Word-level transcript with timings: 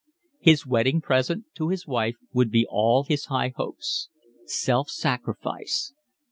His 0.39 0.65
wedding 0.65 0.99
present 0.99 1.45
to 1.57 1.69
his 1.69 1.85
wife 1.85 2.15
would 2.33 2.49
be 2.49 2.65
all 2.67 3.03
his 3.03 3.25
high 3.25 3.53
hopes. 3.55 4.09
Self 4.47 4.89
sacrifice! 4.89 5.93